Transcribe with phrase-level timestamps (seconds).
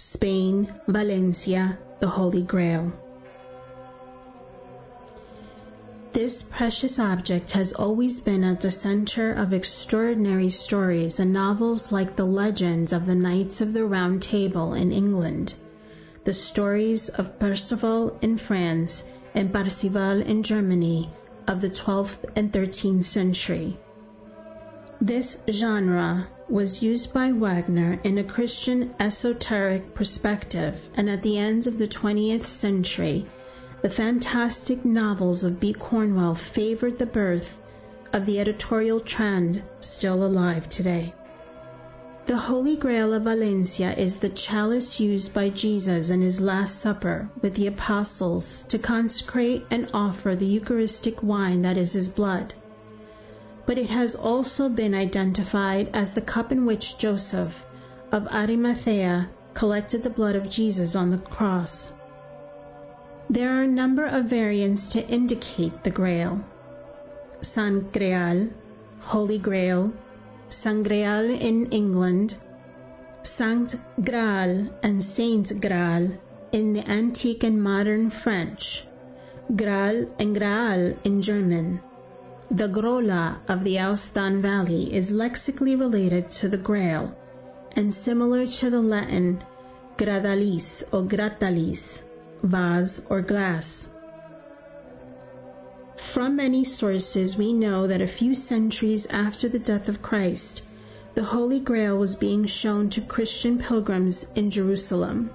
[0.00, 2.92] Spain, Valencia, the Holy Grail.
[6.12, 12.14] This precious object has always been at the center of extraordinary stories and novels like
[12.14, 15.54] the legends of the Knights of the Round Table in England,
[16.22, 19.04] the stories of Perceval in France
[19.34, 21.10] and Parzival in Germany
[21.48, 23.76] of the 12th and 13th century.
[25.00, 31.68] This genre was used by Wagner in a Christian esoteric perspective, and at the end
[31.68, 33.24] of the 20th century,
[33.80, 35.72] the fantastic novels of B.
[35.72, 37.60] Cornwell favored the birth
[38.12, 41.14] of the editorial trend still alive today.
[42.26, 47.30] The Holy Grail of Valencia is the chalice used by Jesus in his Last Supper
[47.40, 52.52] with the apostles to consecrate and offer the Eucharistic wine that is his blood.
[53.68, 57.66] But it has also been identified as the cup in which Joseph
[58.10, 61.92] of Arimathea collected the blood of Jesus on the cross.
[63.28, 66.42] There are a number of variants to indicate the Grail.
[67.42, 68.48] San Greal,
[69.00, 69.92] Holy Grail,
[70.48, 72.36] Sangreal in England,
[73.22, 76.16] Saint Graal and Saint Graal
[76.52, 78.86] in the antique and modern French,
[79.54, 81.82] Graal and Graal in German.
[82.50, 87.14] The Grolla of the Aosta Valley is lexically related to the Grail
[87.72, 89.44] and similar to the Latin
[89.98, 92.02] gradalis or gratalis
[92.42, 93.88] vase, or glass.
[95.96, 100.62] From many sources, we know that a few centuries after the death of Christ,
[101.14, 105.28] the Holy Grail was being shown to Christian pilgrims in Jerusalem.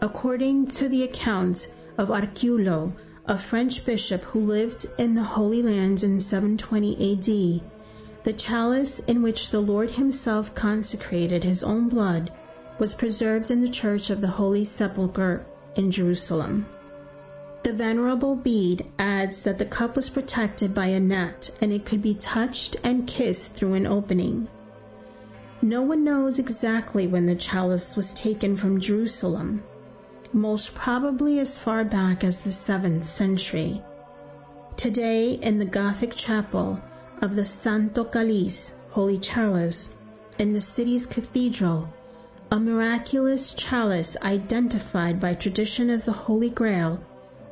[0.00, 2.92] According to the account of Arculf,
[3.26, 9.22] a French bishop who lived in the Holy Land in 720 AD, the chalice in
[9.22, 12.32] which the Lord Himself consecrated His own blood
[12.78, 15.44] was preserved in the Church of the Holy Sepulchre
[15.76, 16.66] in Jerusalem.
[17.62, 22.00] The Venerable Bede adds that the cup was protected by a net and it could
[22.00, 24.48] be touched and kissed through an opening.
[25.60, 29.62] No one knows exactly when the chalice was taken from Jerusalem,
[30.32, 33.82] most probably as far back as the 7th century.
[34.76, 36.80] Today, in the Gothic chapel
[37.20, 39.94] of the Santo Calice, Holy Chalice,
[40.38, 41.92] in the city's cathedral,
[42.50, 47.00] a miraculous chalice identified by tradition as the Holy Grail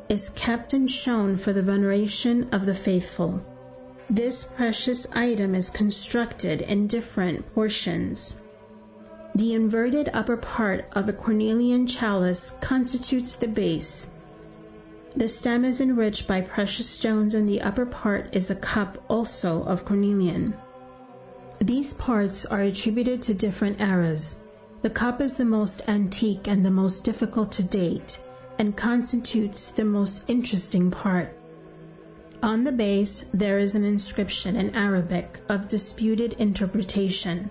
[0.08, 3.44] is kept and shown for the veneration of the faithful.
[4.08, 8.40] This precious item is constructed in different portions.
[9.38, 14.08] The inverted upper part of a cornelian chalice constitutes the base.
[15.14, 19.62] The stem is enriched by precious stones, and the upper part is a cup also
[19.62, 20.54] of cornelian.
[21.60, 24.40] These parts are attributed to different eras.
[24.82, 28.18] The cup is the most antique and the most difficult to date,
[28.58, 31.38] and constitutes the most interesting part.
[32.42, 37.50] On the base, there is an inscription in Arabic of disputed interpretation,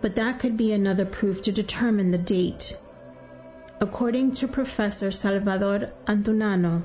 [0.00, 2.76] but that could be another proof to determine the date.
[3.80, 6.82] According to Professor Salvador Antunano,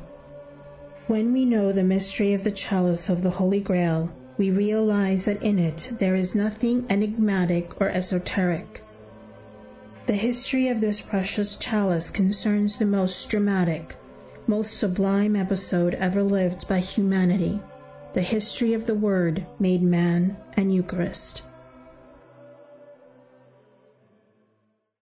[1.07, 5.43] when we know the mystery of the chalice of the Holy Grail, we realize that
[5.43, 8.83] in it there is nothing enigmatic or esoteric.
[10.07, 13.95] The history of this precious chalice concerns the most dramatic,
[14.47, 17.61] most sublime episode ever lived by humanity
[18.15, 21.41] the history of the Word made man and Eucharist.